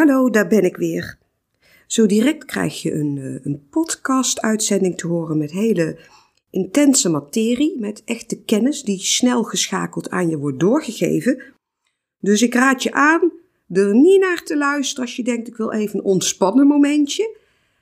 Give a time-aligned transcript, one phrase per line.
[0.00, 1.18] Hallo, daar ben ik weer.
[1.86, 5.98] Zo direct krijg je een, eh, een podcast-uitzending te horen met hele
[6.50, 11.42] intense materie, met echte kennis die snel geschakeld aan je wordt doorgegeven.
[12.20, 13.32] Dus ik raad je aan
[13.68, 17.36] er niet naar te luisteren als je denkt ik wil even een ontspannen momentje,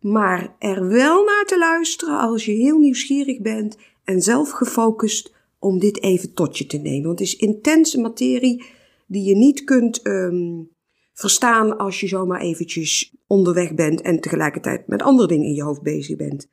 [0.00, 5.78] maar er wel naar te luisteren als je heel nieuwsgierig bent en zelf gefocust om
[5.78, 7.06] dit even tot je te nemen.
[7.06, 8.64] Want het is intense materie
[9.06, 10.70] die je niet kunt um,
[11.12, 15.82] verstaan als je zomaar eventjes onderweg bent en tegelijkertijd met andere dingen in je hoofd
[15.82, 16.48] bezig bent.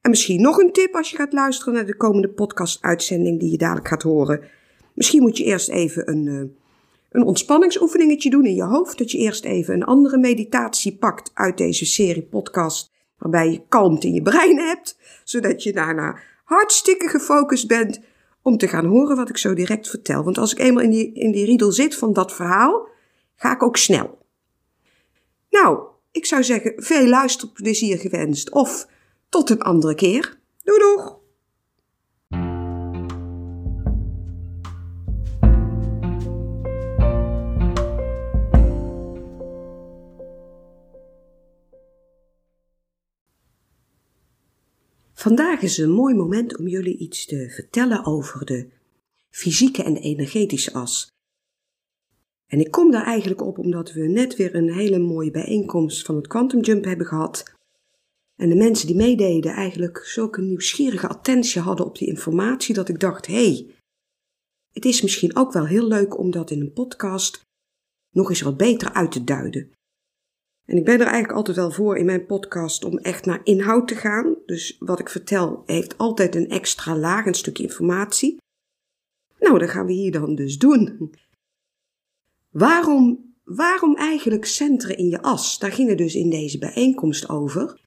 [0.00, 3.56] En misschien nog een tip als je gaat luisteren naar de komende podcast-uitzending die je
[3.56, 4.40] dadelijk gaat horen.
[4.94, 6.42] Misschien moet je eerst even een, uh,
[7.10, 8.98] een ontspanningsoefeningetje doen in je hoofd.
[8.98, 12.92] Dat je eerst even een andere meditatie pakt uit deze serie podcast.
[13.18, 14.98] Waarbij je kalmte in je brein hebt.
[15.24, 18.00] Zodat je daarna hartstikke gefocust bent
[18.42, 20.24] om te gaan horen wat ik zo direct vertel.
[20.24, 22.88] Want als ik eenmaal in die, in die riedel zit van dat verhaal,
[23.36, 24.18] ga ik ook snel.
[25.50, 28.86] Nou, ik zou zeggen, veel luisterplezier gewenst of
[29.28, 30.38] tot een andere keer.
[30.62, 31.24] Doei doeg!
[45.26, 48.68] Vandaag is een mooi moment om jullie iets te vertellen over de
[49.30, 51.15] fysieke en energetische as.
[52.46, 56.16] En ik kom daar eigenlijk op omdat we net weer een hele mooie bijeenkomst van
[56.16, 57.54] het Quantum Jump hebben gehad.
[58.36, 63.00] En de mensen die meededen eigenlijk zulke nieuwsgierige attentie hadden op die informatie dat ik
[63.00, 63.74] dacht, hey,
[64.72, 67.40] het is misschien ook wel heel leuk om dat in een podcast
[68.10, 69.70] nog eens wat beter uit te duiden.
[70.64, 73.88] En ik ben er eigenlijk altijd wel voor in mijn podcast om echt naar inhoud
[73.88, 74.36] te gaan.
[74.46, 78.36] Dus wat ik vertel heeft altijd een extra laag, een stukje informatie.
[79.38, 81.10] Nou, dat gaan we hier dan dus doen.
[82.56, 85.58] Waarom, waarom eigenlijk centeren in je as?
[85.58, 87.80] Daar ging het dus in deze bijeenkomst over.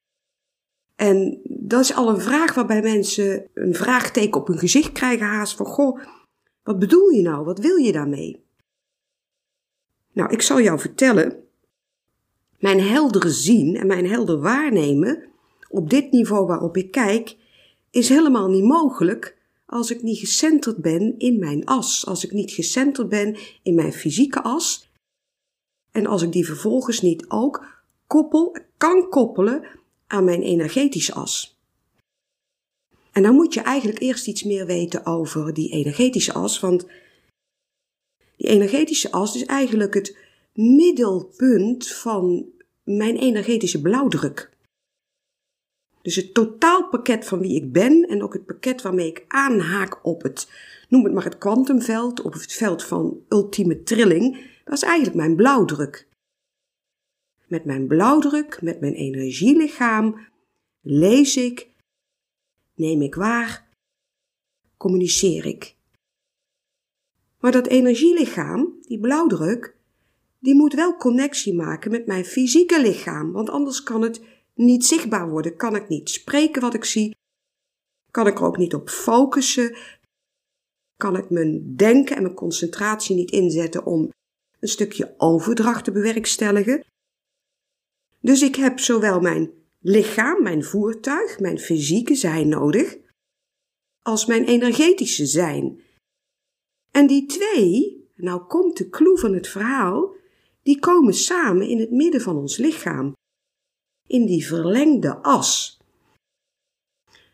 [0.95, 5.55] En dat is al een vraag waarbij mensen een vraagteken op hun gezicht krijgen haast
[5.55, 5.99] van, goh,
[6.63, 7.45] wat bedoel je nou?
[7.45, 8.43] Wat wil je daarmee?
[10.11, 11.43] Nou, ik zal jou vertellen,
[12.59, 15.23] mijn heldere zien en mijn helder waarnemen
[15.69, 17.35] op dit niveau waarop ik kijk,
[17.89, 19.37] is helemaal niet mogelijk
[19.69, 23.93] als ik niet gecenterd ben in mijn as, als ik niet gecenterd ben in mijn
[23.93, 24.89] fysieke as
[25.91, 29.65] en als ik die vervolgens niet ook koppel, kan koppelen
[30.07, 31.57] aan mijn energetische as.
[33.11, 36.85] En dan moet je eigenlijk eerst iets meer weten over die energetische as, want
[38.35, 40.17] die energetische as is eigenlijk het
[40.53, 42.45] middelpunt van
[42.83, 44.48] mijn energetische blauwdruk.
[46.01, 50.21] Dus het totaalpakket van wie ik ben en ook het pakket waarmee ik aanhaak op
[50.21, 50.51] het,
[50.89, 55.35] noem het maar het kwantumveld, op het veld van ultieme trilling, dat is eigenlijk mijn
[55.35, 56.07] blauwdruk.
[57.47, 60.27] Met mijn blauwdruk, met mijn energielichaam,
[60.81, 61.69] lees ik,
[62.75, 63.67] neem ik waar,
[64.77, 65.75] communiceer ik.
[67.39, 69.75] Maar dat energielichaam, die blauwdruk,
[70.39, 74.21] die moet wel connectie maken met mijn fysieke lichaam, want anders kan het
[74.59, 77.15] niet zichtbaar worden, kan ik niet spreken wat ik zie,
[78.11, 79.77] kan ik er ook niet op focussen,
[80.95, 84.11] kan ik mijn denken en mijn concentratie niet inzetten om
[84.59, 86.83] een stukje overdracht te bewerkstelligen.
[88.21, 92.97] Dus ik heb zowel mijn lichaam, mijn voertuig, mijn fysieke zijn nodig,
[94.01, 95.81] als mijn energetische zijn.
[96.91, 100.15] En die twee, nou komt de clue van het verhaal,
[100.63, 103.17] die komen samen in het midden van ons lichaam
[104.09, 105.79] in die verlengde as.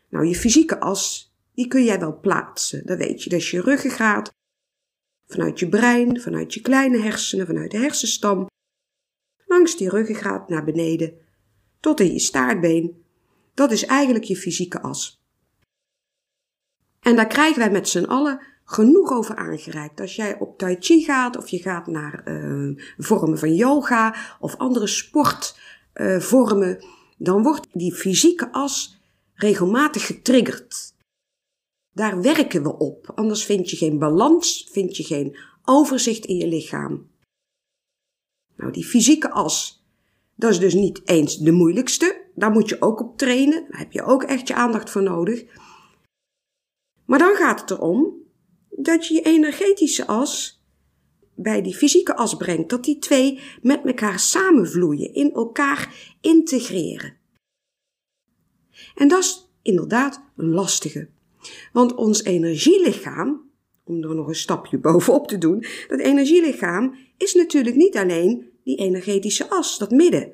[0.08, 2.86] Nou, je fysieke as, die kun jij wel plaatsen.
[2.86, 3.30] Dat weet je.
[3.30, 4.34] Dat je ruggengraat.
[5.26, 8.46] Vanuit je brein, vanuit je kleine hersenen, vanuit de hersenstam.
[9.46, 11.14] Langs die ruggengraat naar beneden.
[11.80, 13.04] Tot in je staartbeen.
[13.54, 15.20] Dat is eigenlijk je fysieke as.
[17.00, 20.00] En daar krijgen wij met z'n allen genoeg over aangereikt.
[20.00, 24.56] Als jij op Tai Chi gaat of je gaat naar uh, vormen van yoga of
[24.56, 25.58] andere sport
[25.96, 26.84] uh, vormen,
[27.18, 29.00] dan wordt die fysieke as
[29.34, 30.94] regelmatig getriggerd.
[31.92, 36.46] Daar werken we op, anders vind je geen balans, vind je geen overzicht in je
[36.46, 37.10] lichaam.
[38.56, 39.84] Nou, die fysieke as,
[40.34, 42.24] dat is dus niet eens de moeilijkste.
[42.34, 45.44] Daar moet je ook op trainen, daar heb je ook echt je aandacht voor nodig.
[47.04, 48.14] Maar dan gaat het erom
[48.70, 50.55] dat je je energetische as
[51.36, 57.16] bij die fysieke as brengt, dat die twee met elkaar samenvloeien, in elkaar integreren.
[58.94, 61.08] En dat is inderdaad een lastige.
[61.72, 63.50] Want ons energielichaam,
[63.84, 68.76] om er nog een stapje bovenop te doen, dat energielichaam is natuurlijk niet alleen die
[68.76, 70.32] energetische as, dat midden.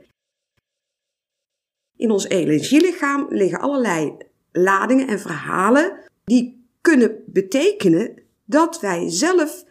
[1.97, 4.17] In ons energielichaam liggen allerlei
[4.53, 9.65] ladingen en verhalen die kunnen betekenen dat wij zelf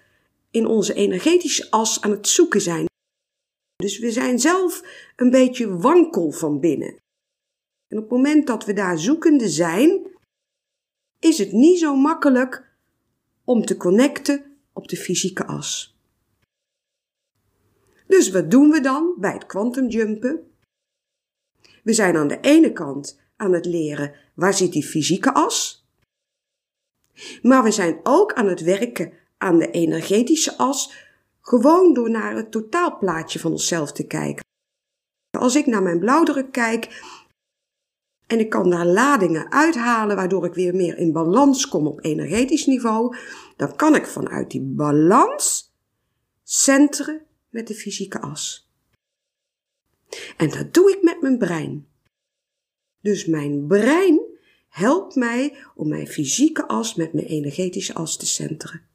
[0.51, 2.86] in onze energetische as aan het zoeken zijn.
[3.75, 4.83] Dus we zijn zelf
[5.15, 6.95] een beetje wankel van binnen.
[7.88, 10.07] En op het moment dat we daar zoekende zijn,
[11.19, 12.69] is het niet zo makkelijk
[13.44, 15.95] om te connecten op de fysieke as.
[18.07, 20.51] Dus wat doen we dan bij het quantumjumpen?
[21.83, 25.86] We zijn aan de ene kant aan het leren waar zit die fysieke as,
[27.42, 30.93] maar we zijn ook aan het werken aan de energetische as,
[31.41, 34.43] gewoon door naar het totaalplaatje van onszelf te kijken.
[35.38, 37.03] Als ik naar mijn blauwdruk kijk
[38.27, 42.65] en ik kan daar ladingen uithalen, waardoor ik weer meer in balans kom op energetisch
[42.65, 43.15] niveau,
[43.55, 45.73] dan kan ik vanuit die balans
[46.43, 48.69] centeren met de fysieke as.
[50.38, 51.88] En dat doe ik met mijn brein.
[53.01, 54.21] Dus mijn brein
[54.69, 58.89] helpt mij om mijn fysieke as met mijn energetische as te centeren.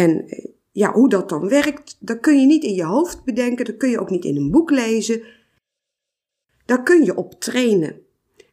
[0.00, 3.64] En eh, ja, hoe dat dan werkt, dat kun je niet in je hoofd bedenken,
[3.64, 5.22] dat kun je ook niet in een boek lezen.
[6.64, 8.00] Daar kun je op trainen.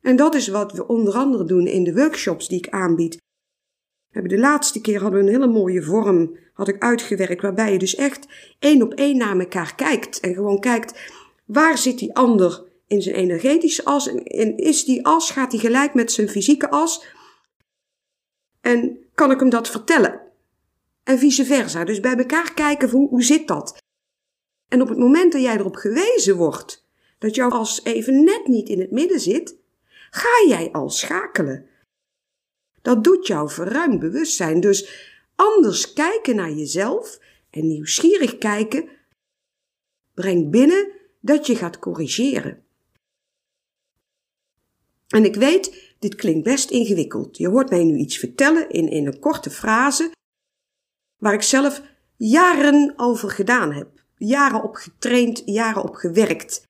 [0.01, 3.17] En dat is wat we onder andere doen in de workshops die ik aanbied.
[4.09, 7.95] De laatste keer hadden we een hele mooie vorm had ik uitgewerkt, waarbij je dus
[7.95, 8.27] echt
[8.59, 11.11] één op één naar elkaar kijkt en gewoon kijkt
[11.45, 15.93] waar zit die ander in zijn energetische as en is die as, gaat die gelijk
[15.93, 17.05] met zijn fysieke as
[18.61, 20.26] en kan ik hem dat vertellen?
[21.07, 21.83] En vice versa.
[21.83, 23.77] Dus bij elkaar kijken hoe, hoe zit dat?
[24.67, 26.85] En op het moment dat jij erop gewezen wordt
[27.19, 29.57] dat jouw as even net niet in het midden zit,
[30.09, 31.69] ga jij al schakelen.
[32.81, 34.59] Dat doet jouw verruimd bewustzijn.
[34.59, 37.19] Dus anders kijken naar jezelf
[37.49, 38.89] en nieuwsgierig kijken
[40.13, 42.63] brengt binnen dat je gaat corrigeren.
[45.07, 47.37] En ik weet, dit klinkt best ingewikkeld.
[47.37, 50.15] Je hoort mij nu iets vertellen in, in een korte frase,
[51.17, 51.81] waar ik zelf
[52.15, 53.87] jaren over gedaan heb.
[54.17, 56.65] Jaren op getraind, jaren op gewerkt.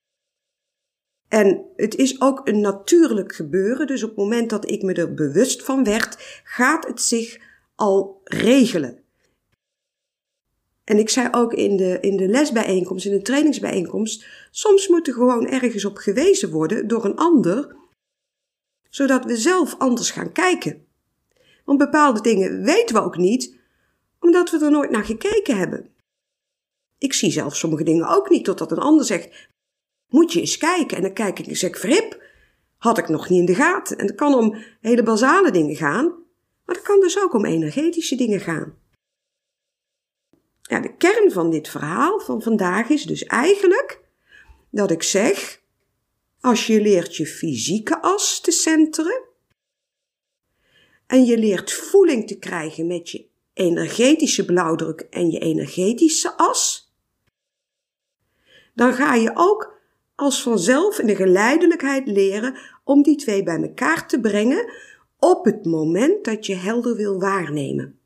[1.27, 5.13] En het is ook een natuurlijk gebeuren, dus op het moment dat ik me er
[5.13, 7.39] bewust van werd, gaat het zich
[7.75, 9.03] al regelen.
[10.83, 15.13] En ik zei ook in de, in de lesbijeenkomst, in de trainingsbijeenkomst, soms moet er
[15.13, 17.75] gewoon ergens op gewezen worden door een ander,
[18.89, 20.85] zodat we zelf anders gaan kijken.
[21.65, 23.55] Want bepaalde dingen weten we ook niet,
[24.19, 25.89] omdat we er nooit naar gekeken hebben.
[26.97, 29.49] Ik zie zelf sommige dingen ook niet, totdat een ander zegt,
[30.07, 30.97] moet je eens kijken.
[30.97, 32.23] En dan kijk ik en zeg, verhip,
[32.77, 33.97] had ik nog niet in de gaten.
[33.97, 36.05] En het kan om hele basale dingen gaan,
[36.65, 38.77] maar het kan dus ook om energetische dingen gaan.
[40.61, 43.99] Ja, de kern van dit verhaal van vandaag is dus eigenlijk
[44.69, 45.61] dat ik zeg,
[46.39, 49.21] als je leert je fysieke as te centeren
[51.07, 53.26] en je leert voeling te krijgen met je
[53.57, 56.91] energetische blauwdruk en je energetische as,
[58.73, 59.75] dan ga je ook
[60.15, 64.73] als vanzelf in de geleidelijkheid leren om die twee bij elkaar te brengen
[65.19, 67.99] op het moment dat je helder wil waarnemen.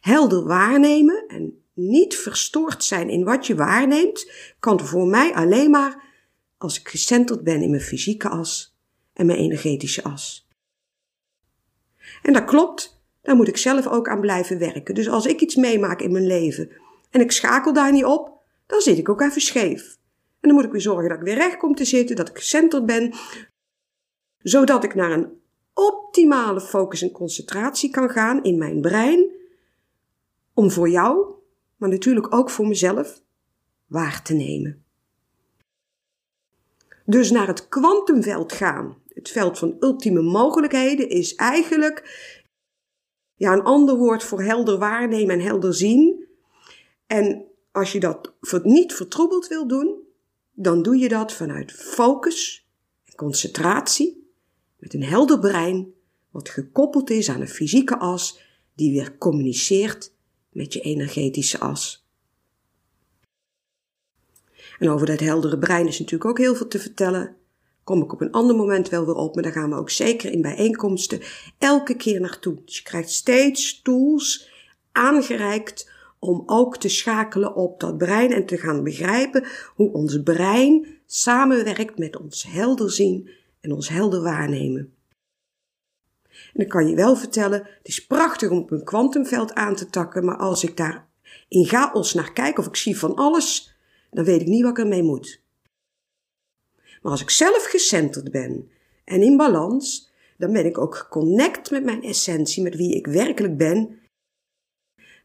[0.00, 6.04] Helder waarnemen en niet verstoord zijn in wat je waarneemt, kan voor mij alleen maar
[6.58, 8.78] als ik gecenterd ben in mijn fysieke as
[9.12, 10.48] en mijn energetische as.
[12.22, 12.97] En dat klopt,
[13.28, 14.94] daar moet ik zelf ook aan blijven werken.
[14.94, 16.70] Dus als ik iets meemaak in mijn leven
[17.10, 18.32] en ik schakel daar niet op,
[18.66, 19.98] dan zit ik ook even scheef.
[20.40, 22.36] En dan moet ik weer zorgen dat ik weer recht kom te zitten, dat ik
[22.36, 23.14] gecenterd ben,
[24.38, 25.40] zodat ik naar een
[25.74, 29.30] optimale focus en concentratie kan gaan in mijn brein,
[30.54, 31.26] om voor jou,
[31.76, 33.22] maar natuurlijk ook voor mezelf,
[33.86, 34.84] waar te nemen.
[37.04, 42.26] Dus naar het kwantumveld gaan, het veld van ultieme mogelijkheden, is eigenlijk
[43.38, 46.26] ja, een ander woord voor helder waarnemen en helder zien.
[47.06, 50.02] En als je dat niet vertroebeld wil doen,
[50.52, 52.68] dan doe je dat vanuit focus
[53.04, 54.30] en concentratie
[54.76, 55.92] met een helder brein
[56.30, 58.40] wat gekoppeld is aan een fysieke as
[58.74, 60.12] die weer communiceert
[60.52, 62.06] met je energetische as.
[64.78, 67.36] En over dat heldere brein is natuurlijk ook heel veel te vertellen.
[67.88, 70.32] Kom ik op een ander moment wel weer op, maar daar gaan we ook zeker
[70.32, 71.20] in bijeenkomsten
[71.58, 72.56] elke keer naartoe.
[72.64, 74.50] Dus je krijgt steeds tools
[74.92, 80.86] aangereikt om ook te schakelen op dat brein en te gaan begrijpen hoe ons brein
[81.06, 83.30] samenwerkt met ons helder zien
[83.60, 84.92] en ons helder waarnemen.
[86.28, 89.90] En dan kan je wel vertellen, het is prachtig om op een kwantumveld aan te
[89.90, 91.08] takken, maar als ik daar
[91.48, 93.76] in chaos naar kijk of ik zie van alles,
[94.10, 95.46] dan weet ik niet wat ik ermee moet.
[97.02, 98.70] Maar als ik zelf gecenterd ben
[99.04, 103.56] en in balans, dan ben ik ook geconnect met mijn essentie, met wie ik werkelijk
[103.56, 103.98] ben.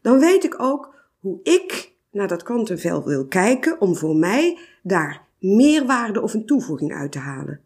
[0.02, 5.28] Dan weet ik ook hoe ik naar dat kwantumveld wil kijken om voor mij daar
[5.38, 7.60] meerwaarde of een toevoeging uit te halen.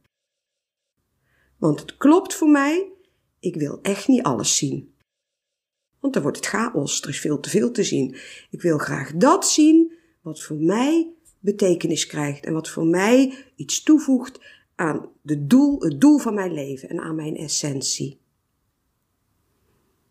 [1.57, 2.93] Want het klopt voor mij,
[3.41, 4.95] ik wil echt niet alles zien.
[6.01, 8.17] Want dan wordt het chaos, er is veel te veel te zien.
[8.51, 13.83] Ik wil graag dat zien wat voor mij betekenis krijgt en wat voor mij iets
[13.83, 14.41] toevoegt
[14.75, 18.19] aan de doel, het doel van mijn leven en aan mijn essentie.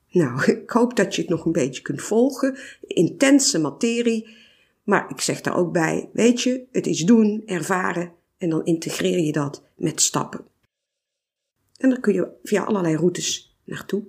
[0.10, 2.58] Nou, ik hoop dat je het nog een beetje kunt volgen.
[2.82, 4.36] Intense materie.
[4.84, 9.20] Maar ik zeg daar ook bij, weet je, het is doen, ervaren en dan integreer
[9.20, 10.46] je dat met stappen.
[11.78, 14.04] En daar kun je via allerlei routes naartoe.